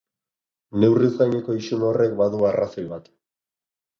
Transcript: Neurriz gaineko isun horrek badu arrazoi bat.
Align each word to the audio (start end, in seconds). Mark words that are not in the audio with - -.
Neurriz 0.83 1.09
gaineko 1.19 1.57
isun 1.59 1.85
horrek 1.89 2.17
badu 2.21 2.41
arrazoi 2.53 2.87
bat. 2.95 3.09